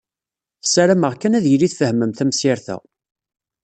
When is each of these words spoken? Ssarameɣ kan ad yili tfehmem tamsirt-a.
Ssarameɣ 0.63 1.13
kan 1.21 1.37
ad 1.37 1.45
yili 1.47 1.67
tfehmem 1.71 2.11
tamsirt-a. 2.13 2.77